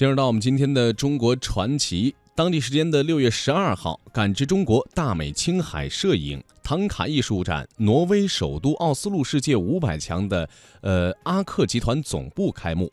[0.00, 10.48] 进入到我们今天的中国传奇，当地时间的六月十二号，感知中国大美青海摄影唐卡艺术展，挪威首都奥斯陆世界五百强的
[10.80, 12.90] 呃阿克集团总部开幕。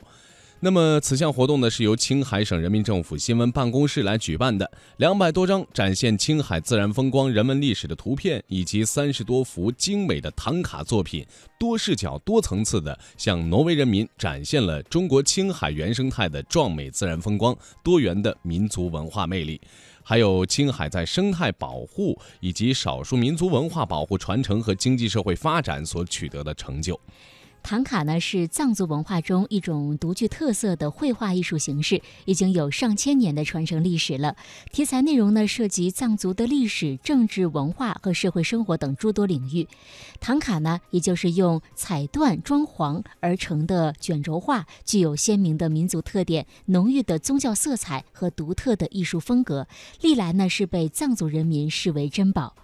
[0.59, 4.69] 那么，此项活动呢是由青海省人民政府新闻办公室来举办的。
[4.97, 11.23] 两百多张展现青海自然风光、人文历史的图片，以及三十多幅精美的唐卡作品，
[11.59, 19.61] 多视角、多层次的向挪威人民展现了中国青海原生态的壮美自然风光、多元的民族文化魅力，
[20.01, 26.99] 还有青海在生态保护以及少数民族文化保护传承和经济社会发展所取得的成就。
[27.69, 34.37] 唐卡呢是藏族文化中一种独具特色的绘画艺术形式，已经有上千年的传承历史了。
[34.71, 39.67] 题材内容呢涉及藏族的历史、政治、文化和社会生活等诸多领域。
[40.21, 49.67] 唐卡呢，也就是用彩缎装潢而成的卷轴画，具有鲜明的民族特点、浓郁的宗教色彩和独特的艺术风格，
[49.99, 52.55] 历来呢是被藏族人民视为珍宝。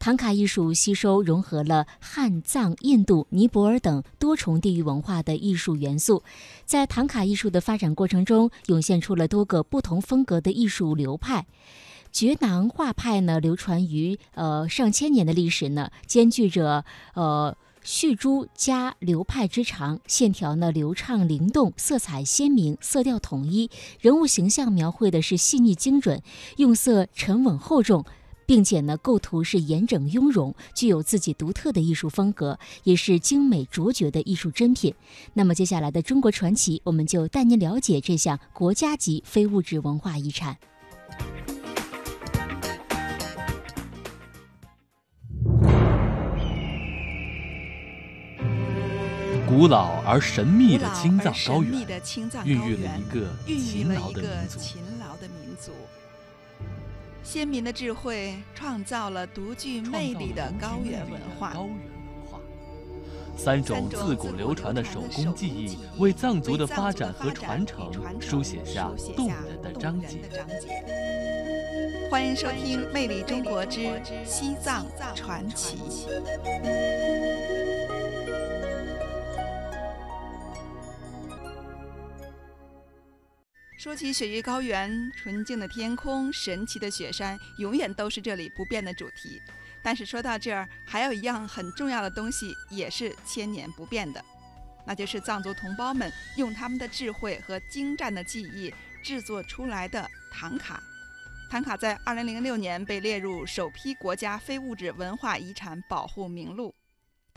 [0.00, 6.22] 唐卡艺术吸收融合了汉、藏、印度、尼泊尔等多重地域文化的艺术元素，
[6.64, 11.46] 在唐卡艺术的发展过程中，涌现出了多个不同风格的艺术流派。
[12.12, 26.22] 觉囊画派呢，流传于呃上千年的历史呢，兼具着呃续珠加流派之长，线条呢流畅灵动，色彩鲜明，色调统一，人物形象描绘的是细腻精准，
[26.56, 28.04] 用色沉稳厚重。
[28.48, 34.94] 并且呢，构图是严整雍容，具有自己独特的艺术风格，也是精美卓绝的艺术珍品。
[35.34, 40.56] 那么接下来的中国传奇，我们就带您了解这项国家级非物质文化遗产。
[49.46, 51.86] 古老而神秘的青藏高原，
[52.46, 54.22] 孕育了一个勤劳的
[55.28, 55.70] 民族。
[57.30, 61.52] 先民的智慧创造了独具魅力的高原文化。
[63.36, 70.22] 三种自古流传的手工技艺，为藏族的发展和传承书写下动人的章节。
[72.10, 75.76] 欢迎收听《魅力中国之西藏传奇》。
[83.78, 89.40] 说起雪域高原，纯净的天空、神奇的雪山，永远都是这里不变的主题。
[89.84, 94.20] 但是说到这儿，还有一样很重要的东西，也是千年不变的，
[94.84, 98.74] 那就是藏族同胞们用他们的智慧和精湛的技艺
[99.04, 100.82] 制作出来的唐卡。
[101.48, 106.74] 唐卡在2006年被列入首批国家非物质文化遗产保护名录。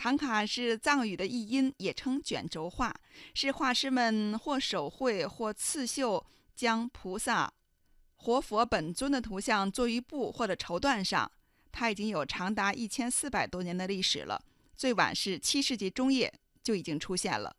[0.04, 2.92] 唐卡是藏语的译音，也称卷轴画，
[3.36, 6.26] 是画师们或手绘或刺绣，
[6.56, 7.54] 将菩萨、
[8.16, 11.32] 活佛本尊的图像做于布或者绸缎上。
[11.72, 14.42] 它已经有长达一千四百多年的历史了，
[14.76, 17.56] 最晚是七世纪中叶就已经出现了。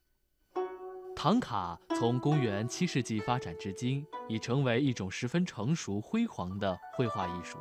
[1.15, 7.59] 唐卡从公元七世纪发展至今，已成为一种十分成熟辉煌的绘画艺术。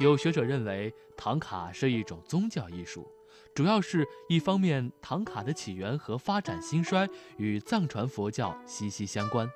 [0.00, 3.08] 有学者认为，唐卡是一种宗教艺术。
[3.54, 9.48] 主要是一方面，唐卡的起源和发展兴衰与藏传佛教息息相关。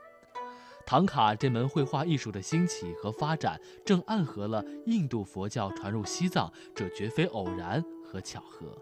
[0.84, 8.76] 唐卡这门绘画艺术的兴起和发展，正暗合了印度佛教传入西藏，这绝非偶然和巧合。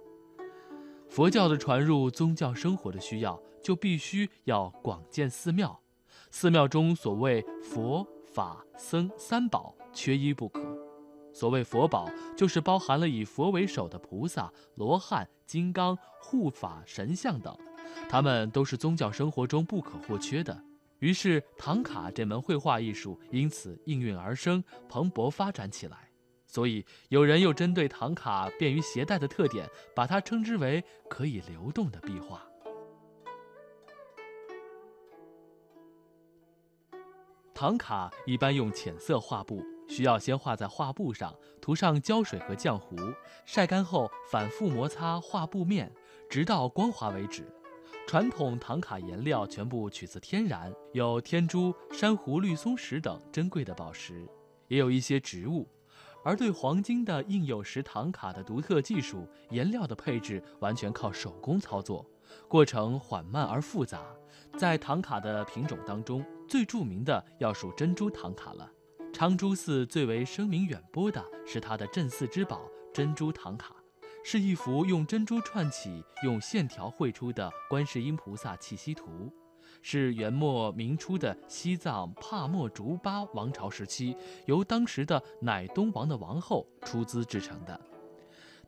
[1.08, 5.80] 佛教的传入，宗教生活的需要，就必须要广建寺庙。
[6.30, 10.73] 寺庙中所谓佛法僧三宝，缺一不可。
[11.34, 17.54] 所谓佛宝，就是包含了以佛为首的菩萨、罗汉、金刚、护法神像等，
[18.08, 20.64] 他们都是宗教生活中不可或缺的。
[21.00, 26.08] 于是，唐卡这门绘画艺术因此应运而生，蓬勃发展起来。
[26.46, 32.46] 所以，有人又针对唐卡便于携带的特点，把它称之为可以流动的壁画。
[37.52, 39.73] 唐卡一般用浅色画布。
[39.94, 42.96] 需要先画在画布上，涂上胶水和浆糊，
[43.46, 45.92] 晒干后反复摩擦画布面，
[46.28, 47.46] 直到光滑为止。
[48.04, 54.26] 传统唐卡颜料全部取自天然，有天珠、珊瑚、绿松石等珍贵的宝石，
[54.66, 55.68] 也有一些植物。
[56.24, 62.04] 而对黄金的印釉石唐卡的独特技术，颜料的配置完全靠手工操作，
[62.48, 64.02] 过程缓慢而复杂。
[64.58, 68.68] 在唐卡的品种当中，最著名的要数珍珠唐卡了。
[69.14, 73.72] 长珠寺最为声名远播的是它的镇寺之宝珍珠唐卡，
[74.24, 79.32] 是一幅用珍珠串起、用线条绘出的观世音菩萨气息图。
[79.82, 84.16] 是元末明初的西藏帕莫竹巴王朝时期
[84.46, 87.80] 由当时的乃东王的王后出资制成的。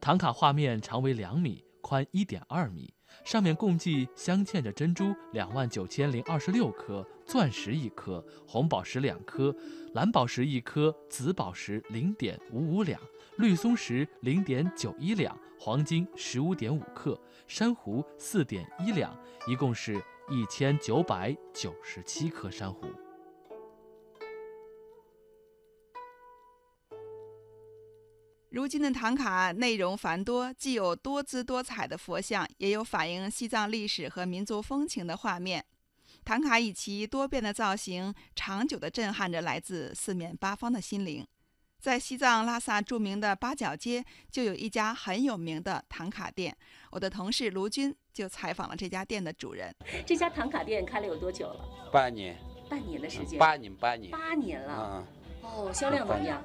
[0.00, 9.54] 唐卡画面长为两米，宽一点二米，上面共计镶嵌着珍珠两万九千零二十六颗，钻石一颗，红宝石两颗，
[9.94, 13.00] 蓝宝石一颗，紫宝石零点五五两，
[13.38, 19.16] 绿松石零点九一两，黄金十五点五克，珊瑚四点一两，
[19.46, 20.00] 一共是。
[20.28, 22.88] 一千九百九十七颗珊瑚。
[28.56, 35.62] 如今的唐卡内容繁多，既有多姿多彩的佛像，也有反映西藏历史和民族风情的画面。
[36.24, 41.22] 唐卡以其多变的造型，长久地震撼着来自四面八方的心灵。
[41.78, 46.56] 在西藏拉萨著名的八角街，就有一家很有名的唐卡店。
[46.90, 49.70] 我的同事卢军就采访了这家店的主人。
[50.06, 51.90] 这家唐卡店开了有多久了？
[51.92, 52.34] 半年。
[52.70, 53.38] 半年的时间。
[53.38, 54.10] 八年，八年。
[54.10, 55.04] 八年了。
[55.42, 55.46] 嗯。
[55.46, 56.42] 哦，销量怎么样？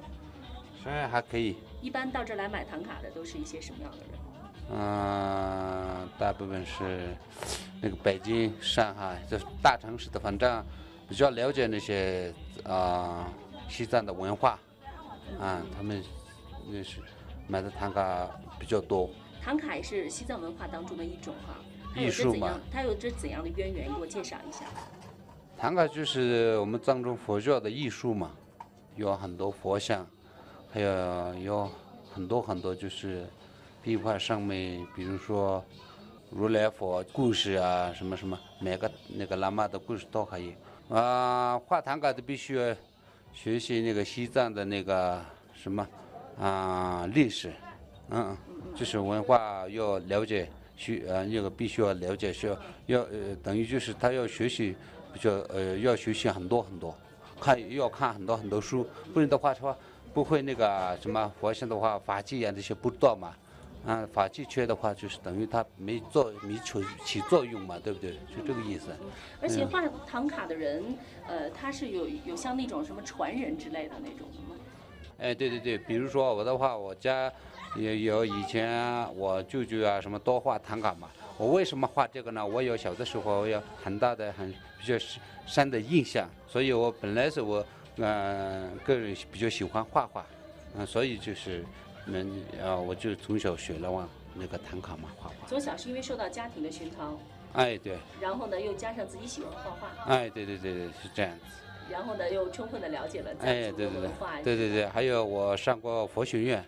[0.82, 1.56] 销量还可以。
[1.80, 4.08] 一般到这儿来买唐卡的都是一些什么样的人？
[4.74, 7.14] 嗯，大部分是
[7.80, 10.64] 那个北京、上海就是大城市的，反正
[11.08, 12.32] 比较了解那些
[12.64, 13.28] 啊
[13.68, 14.58] 西藏的文化。
[15.40, 16.02] 啊，他们
[16.70, 17.00] 那是
[17.48, 19.08] 买的唐卡比较多。
[19.42, 21.56] 唐卡也是西藏文化当中的一种哈，
[21.96, 22.60] 艺术嘛。
[22.70, 23.86] 它有着怎样的渊源？
[23.88, 24.66] 给我介绍一下。
[25.58, 28.32] 唐卡就是我们藏中佛教的艺术嘛，
[28.94, 30.06] 有很多佛像，
[30.72, 31.70] 还有有
[32.12, 33.26] 很多很多就是
[33.82, 35.62] 壁画上面，比如说
[36.30, 40.54] 如来佛故事啊，什么什么，每个那个喇嘛的故事都可以。
[40.88, 42.74] 啊，画唐卡的必须要。
[43.34, 45.18] 学习那个西藏的那个
[45.54, 45.88] 什么
[46.38, 47.50] 啊历史，
[48.10, 48.36] 嗯，
[48.76, 52.58] 就是文化要了解，需呃那个必须要了解，需要
[52.88, 54.76] 要呃等于就是他要学习，
[55.14, 56.94] 比较呃要学习很多很多，
[57.40, 59.74] 看要看很多很多书，不然的话说
[60.12, 63.32] 不会那个什么佛像的话法器呀这些不知道嘛。
[63.84, 68.12] 嗯，法器缺的话，就是等于它没做没起起作用嘛，对不对？
[68.12, 68.94] 就这个意思。
[69.40, 74.60] 而且画唐卡的人，呃，他是有有像那种什么传人之类的那种的吗？
[75.18, 77.32] 哎，对对对，比如说我的话，我家
[77.74, 81.08] 也有以前我舅舅啊什么多画唐卡嘛。
[81.36, 82.46] 我为什么画这个呢？
[82.46, 84.48] 我有小的时候有很大的很
[84.78, 84.94] 比较
[85.44, 87.66] 深的印象，所以我本来是我
[87.96, 90.26] 嗯个人比较喜欢画画，
[90.76, 91.64] 嗯，所以就是。
[92.04, 92.28] 能
[92.60, 95.46] 啊，我就从小学了嘛，那个唐卡嘛，画画。
[95.46, 97.16] 从小是因为受到家庭的熏陶。
[97.52, 97.96] 哎，对。
[98.20, 100.12] 然后呢，又加上自己喜欢画画。
[100.12, 101.44] 哎，对对对对，是这样子。
[101.88, 104.10] 然后呢，又充分的了解了哎，对对对。
[104.42, 106.64] 对对对，还有我上过佛学院，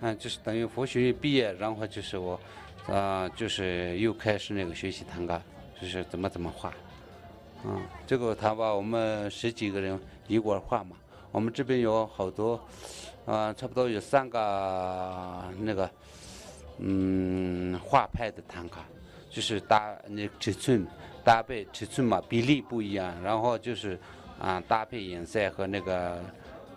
[0.00, 2.38] 嗯，就是等于佛学院毕业，然后就是我，
[2.86, 5.42] 啊，就是又开始那个学习唐卡，
[5.80, 6.72] 就是怎么怎么画。
[7.64, 9.98] 嗯，这个谈吧我们十几个人
[10.28, 10.96] 一块画嘛，
[11.30, 12.60] 我们这边有好多。
[13.24, 15.88] 啊，差不多有三个那个，
[16.78, 18.84] 嗯，画派的唐卡，
[19.30, 20.84] 就是搭那尺寸
[21.22, 23.96] 搭配尺寸嘛，比例不一样，然后就是
[24.40, 26.20] 啊搭配颜色和那个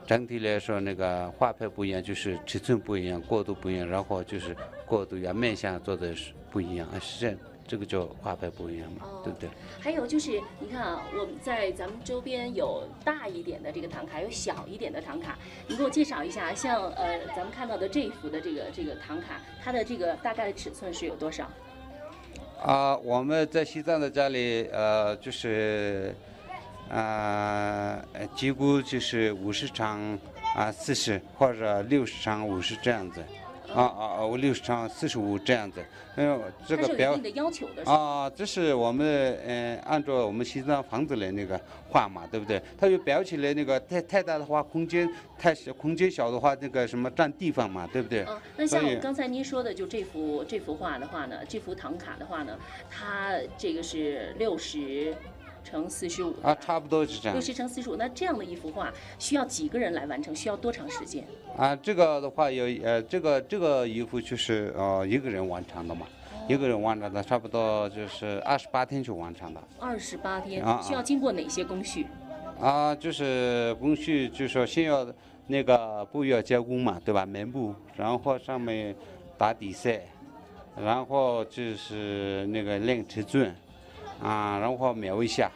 [0.05, 4.55] 整体来说那个画派不一样，就是尺寸不一样，过渡不一样，然后就是
[4.85, 7.37] 过渡呀面相做的是不一样啊，是这样。
[7.67, 9.49] 这个就画派不一样嘛，对不对？
[9.79, 15.37] 还有就是，你看啊，我们在咱们周边有大一点的这个唐卡，有小一点的唐卡。
[15.67, 21.49] 你给我介绍一下，像呃，咱们看到的这一幅的这个这个唐卡，它的这个大概的尺寸是有多少？
[22.61, 26.15] 啊，我们在西藏的家里，呃，就是
[26.89, 27.99] 啊，
[28.35, 30.19] 几乎就是五十乘
[30.55, 33.23] 啊四十或者六十乘五十这样子。
[33.75, 34.25] 啊啊啊！
[34.25, 35.83] 我六十乘四十五这样子，
[36.15, 37.19] 嗯，这个标
[37.83, 42.61] 啊，这是我们嗯按照我们西藏房子来那个画嘛，对不对？
[42.77, 48.23] 它就裱起来那个太太大的话，空间太小，空间小的话，那个什么占地方嘛，对不对？
[48.27, 52.57] 嗯，那像刚才您说的，就这幅这幅画的话呢，这幅唐卡的话呢，
[52.89, 55.13] 它这个是六十。
[55.65, 57.35] 乘四十五啊，差不多是这样。
[57.35, 60.33] 六十乘四十五，那这样的一幅画需要几个人来完成？
[60.35, 61.25] 需要多长时间？
[61.57, 66.05] 啊，这个的话有呃，这个这个一幅就是呃一个人完成的嘛，
[66.47, 69.61] 一个人完成的，差不多就是二十八天就完成的。
[69.79, 72.05] 二十八天，需要经过哪些工序？
[72.61, 75.05] 啊，就是工序，就是说先要
[75.47, 77.25] 那个布要加工嘛，对吧？
[77.25, 78.95] 棉布，然后上面
[79.37, 79.91] 打底色，
[80.77, 83.53] 然后就是那个练尺寸。
[84.21, 85.51] 啊，然后描一下，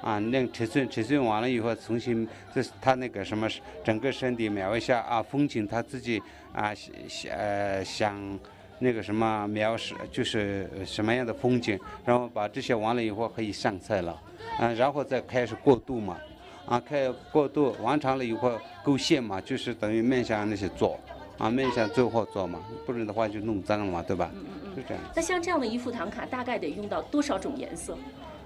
[0.00, 3.48] 啊，那尺寸，尺寸完了以后，重新这是他那个什么，
[3.84, 6.22] 整个身体描一下啊，风景他自己
[6.52, 8.38] 啊想呃想
[8.78, 14.12] 那个什么描述，就是什么样的风景，然后把这些完了以后可以上菜了，
[14.58, 16.16] 啊，然后再开始过渡嘛，
[16.64, 20.98] 啊，开过渡完成了以后勾线嘛，就是等于面向那些做，
[21.38, 24.30] 啊，面相最后做嘛，不然的话就弄脏了嘛，对吧？
[24.76, 25.02] 就这样。
[25.14, 27.96] 那像这样的一副唐卡，大概得用到多少种颜色？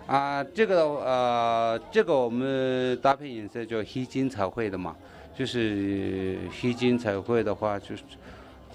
[0.07, 4.95] 啊，这个呃，这个我们搭配颜色叫黑金彩绘的嘛，
[5.35, 8.03] 就是黑金彩绘的话，就是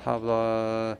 [0.04, 0.98] 差不多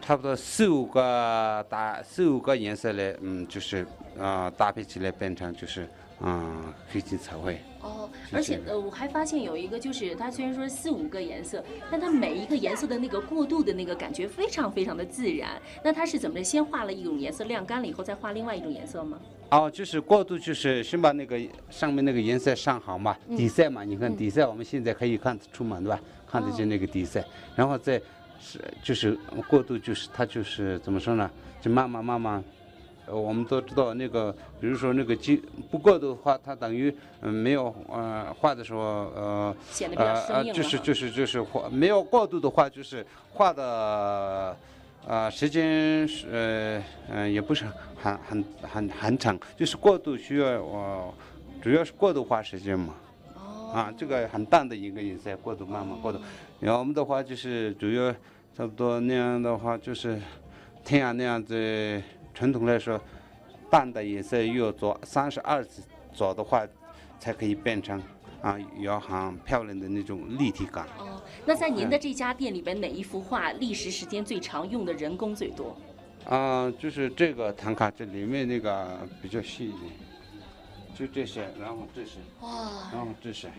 [0.00, 3.86] 差不多四五个搭四五个颜色来，嗯，就是
[4.18, 5.88] 啊、搭配起来变成就是
[6.22, 7.60] 嗯黑金彩绘。
[7.82, 15.50] 哦，而且呃，我还发现有一个，就是它虽然说四五个颜色，但它每一个颜色的那个过渡的那个感觉非常非常的自然。
[15.82, 16.44] 那它是怎么着？
[16.44, 19.18] 先画了一种颜色晾干了以后，再画另外一种颜色吗？
[19.50, 26.00] 哦，就是过渡，就是先把那个上面那个颜色上好嘛，底色嘛，你看底色，我们现在可以看得出门，对吧？
[26.30, 27.24] 看得见那个底色，
[27.56, 28.00] 然后再
[28.40, 29.18] 是就是
[29.48, 31.28] 过渡，就是它就是怎么说呢？
[31.60, 32.44] 就慢慢慢慢，
[33.10, 44.56] 呃，我们都知道那个，比如说那个基不过度的话，它等于嗯没有呃画的时候呃显得比较呃就是就是就是画没有过度的话，就是画的。
[45.08, 47.64] 啊、时间是呃嗯、也不是
[47.96, 51.12] 很很很很长，就是过度需要我、
[51.62, 52.94] 主要是过度花时间嘛。
[53.34, 56.20] 哦，啊，这个很淡的一个颜色，过度慢慢过度。
[56.60, 58.12] 然后我们的话就是主要
[58.54, 60.20] 差不多那样的话就是
[60.84, 62.02] 天啊那样子，
[62.40, 62.98] 传统来说，
[63.68, 66.66] 淡的颜色要做三十二次做的话，
[67.18, 68.02] 才可以变成
[68.40, 70.86] 啊有很漂亮的那种立体感。
[70.98, 75.76] 哦，那在您的这家店里边，哪一幅画历时时间最长，用的人工最多？
[76.24, 79.92] 啊，就是这个唐卡这里面那个比较细一点，
[80.94, 83.50] 就这些，然后这些，哇，然后这些，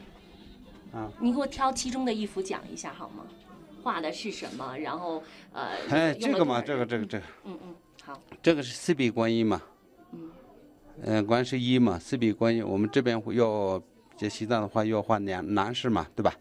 [1.20, 3.28] 你给我挑其中的一幅讲一下好吗？
[3.84, 4.76] 画的是什么？
[4.80, 5.22] 然后
[5.54, 9.62] 呃，哎，这个嘛，这个这个这个，嗯嗯，好，这个是四臂观音嘛，
[11.04, 13.82] 嗯，观世音嘛，四臂观音，我们这边要
[14.18, 16.34] 在西藏的话要画男男士嘛，对吧？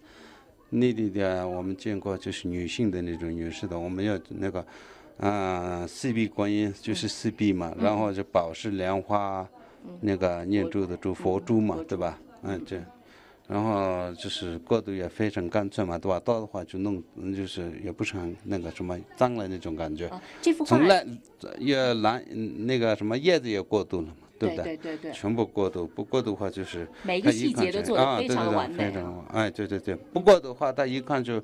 [0.71, 4.65] 内地的我们见过就是女性的那种女士的，我们要那个，
[5.19, 9.47] 嗯、四臂观音就是四臂嘛，然后就宝石莲花，
[10.01, 12.19] 那个念珠的珠佛珠嘛，对吧？
[12.43, 12.83] 嗯，这。
[13.51, 16.21] 然后就是过渡也非常干脆嘛，对吧？
[16.21, 20.07] 到的话就弄，嗯就是也不是很那个什么脏了那种感觉。
[20.07, 21.05] 啊，这幅画从来
[21.59, 31.43] 也蓝嗯那个什么叶子也过渡了嘛，对不对对对，全部过渡，不过渡的话就是每一个细节都做得非来啊对对对常完美非常哎，对对对，不过的话，他一看就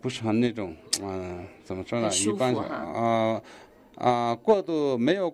[0.00, 2.08] 不是很那种，嗯、怎么说呢？
[2.10, 3.42] 一般啊
[3.96, 5.30] 啊，过渡没有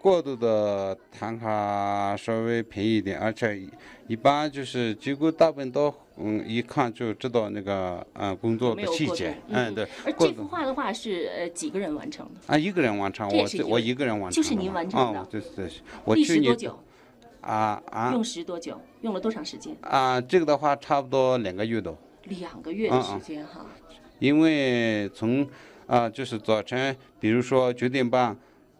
[0.00, 3.60] 过渡的唐卡稍微便宜一点，而且
[4.06, 12.54] 一般就是几乎大部分都嗯一看就知道那个嗯工作的细节，嗯嗯对，而这幅画的话是呃几个人完成的？
[12.54, 15.68] 啊，一个人完成，我这我一个人完成的，就是您完成的啊，对对，
[16.04, 16.78] 我历去年时多久？
[17.40, 18.80] 啊啊用时多久？
[19.02, 19.76] 用了多长时间？
[19.80, 23.66] 啊，这个的话差不多两个月多，两个月的嗯时间哈。
[24.18, 25.46] 因为从
[25.86, 28.36] 啊就是早晨，比如说九点半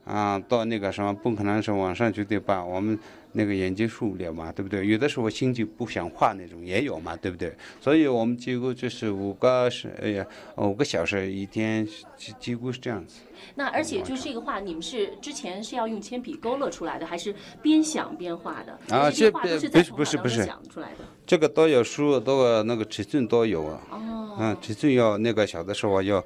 [0.07, 2.99] 啊到那个什么，不可能是晚上九点半，我们
[3.33, 4.87] 那个眼睛受不了嘛，对不对？
[4.87, 7.53] 有的时候心就不想画那种也有嘛，对不对？
[7.81, 11.87] 所以我们几乎就是五个是哎呀五个小时一天，
[12.17, 13.21] 几几乎是这样子。
[13.57, 18.97] 那而且就是这个画，你们是之前是要用铅笔勾勒出来的，还是边想边画的？
[18.97, 21.05] 啊这个画这都是在不是不是不是想出来的。
[21.27, 23.83] 这个都有书，都有那个尺寸都有啊。
[23.91, 26.25] 哦，嗯，尺寸要那个小的时候要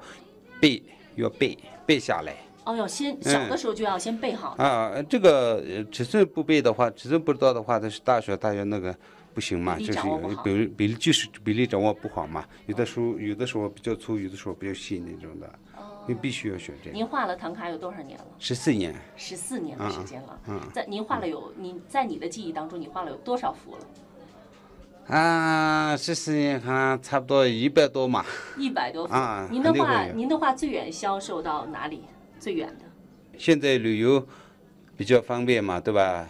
[0.61, 0.81] 背，
[1.15, 4.55] 要背背下来哦，要先嗯小的时候就要先备好。
[4.57, 5.01] 啊。
[5.09, 8.95] 这个呃尺寸不备的话，尺寸不知道的话，它是大学大学那个
[9.33, 9.99] 不行嘛，就是
[10.43, 12.45] 比例比例就是比例掌握不好嘛。
[12.67, 15.49] 有的时候有的时候比较粗，有的时候比较细那种的，
[16.05, 16.95] 你必须要学这个。
[16.95, 18.25] 您画了唐卡有多少年了？
[18.37, 20.39] 十四年，十四年的时间了。
[20.47, 25.15] 嗯在您画了有您在你的记忆当中，你画了有多少幅了？
[25.15, 28.23] 啊，十四年看差不多一百多嘛。
[28.55, 29.13] 一百多幅。
[29.13, 32.03] 啊您的画，您的画最远销售到哪里？
[32.41, 32.85] 最远的？
[33.37, 34.27] 现在旅游
[34.97, 36.27] 比较方便嘛，对吧？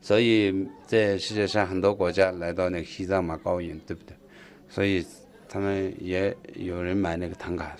[0.00, 4.14] 所以在世界上很多国家来到那个西藏嘛高原，对不对？
[4.68, 5.06] 所以
[5.48, 7.74] 他们也有人买那个唐卡，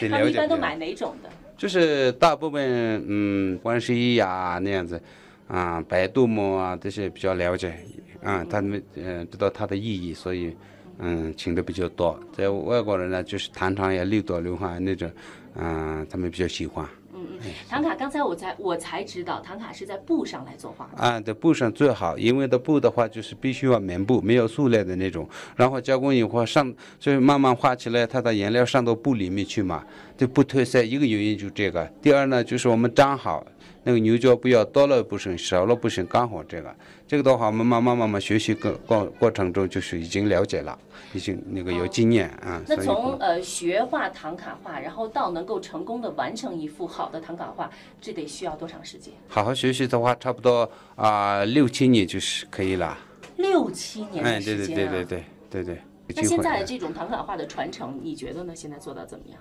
[0.00, 1.30] 得他了解不了们一般都买哪种的？
[1.56, 5.00] 就是大部分嗯，观世音呀那样子，
[5.46, 7.78] 啊，白度母啊这些比较了解，
[8.22, 10.56] 啊，他们嗯知道它的意义，所以
[11.02, 12.18] 嗯请的比较多。
[12.32, 15.10] 在外国人呢，就是唐朝呀、六朵流花那种，
[15.56, 16.86] 嗯，他们比较喜欢。
[17.14, 21.02] 嗯嗯唐卡，刚才我才我才知道，唐卡是在布上来作画的。
[21.02, 29.84] 啊，在布上最好，因为的布的话就是必须要棉布，没有塑料的那种，然后加工以后上，就是慢慢画起来，它的颜料上到布里面去嘛，
[30.16, 31.84] 就不褪色，一个原因就这个。
[32.00, 33.44] 第二呢，就是我们粘好
[33.84, 36.74] 那个牛角不要多了不行，少了不行，刚好这个。
[37.06, 40.78] 这个的话，我们慢慢慢慢学习过过过程中，就是已经了解了，
[41.12, 42.62] 已经那个有经验啊。
[42.66, 47.70] 那从呃学画唐卡画，然后到能够成功的完成一幅好的唐卡画，
[48.00, 49.12] 这得需要多长时间？
[49.28, 52.96] 好好学习的话，差不多啊、六七年就是可以了。
[53.36, 54.92] 六七年哎，的对时间啊！
[54.92, 55.74] 对对对对对对。
[55.74, 58.54] 有那现在这种唐卡画的传承，你觉得呢？
[58.54, 59.40] 现在做到怎么样？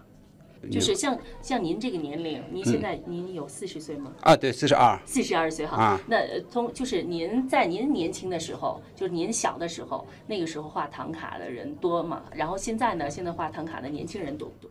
[0.70, 4.14] 就是像像您这个年龄，您现在您有四十岁吗？
[4.22, 5.00] 啊，对，四十二。
[5.06, 5.78] 四十二岁哈。
[5.78, 12.24] 啊那呃从就是您在您年轻的时候，就是您小的时候，那个时候画唐卡的人多吗？
[12.34, 13.10] 然后现在呢？
[13.10, 14.70] 现在画唐卡的年轻人多不多？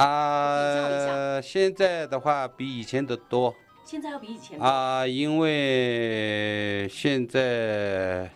[0.00, 3.54] 啊，现在的话比以前的多
[3.84, 4.64] 现在要比以前多。
[4.64, 8.30] 啊，因为现在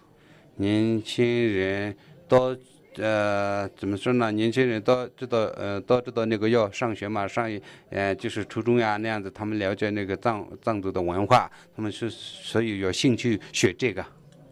[0.56, 1.94] 年轻人
[2.26, 2.56] 都
[2.96, 4.32] 呃怎么说呢？
[4.32, 7.48] 年轻人都知道呃都知道那个要上学嘛，上
[7.90, 14.04] 呃就是初中呀那样子，他们了解那个藏藏族的文化，他们是所以有兴趣学这个。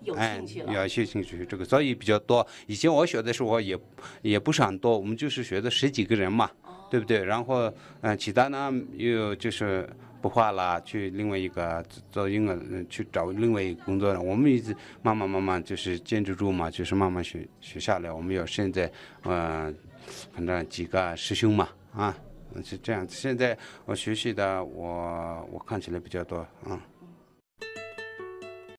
[0.05, 0.73] 有哎兴趣，了。
[0.73, 2.47] 有兴趣学这个，所以比较多。
[2.67, 3.79] 以前我学的时候也
[4.23, 7.25] 也不是很多，我们就是学的十几个人嘛，哦对不对？
[7.25, 9.87] 然后嗯、呃其他呢又就是
[10.21, 12.57] 不画了，去另外一个做另外，
[12.89, 14.21] 去找另外一个工作了。
[14.21, 18.11] 我们一直慢慢慢慢就是坚持住嘛，就是慢慢学学下来。
[18.11, 18.91] 我们要现在
[19.25, 19.75] 嗯，
[20.33, 22.17] 反正几个师兄嘛，啊，
[22.65, 23.07] 是这样。
[23.09, 26.81] 现在我学习的我我看起来比较多，啊。